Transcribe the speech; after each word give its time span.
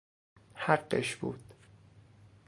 حقش 0.55 1.15
بود! 1.15 1.39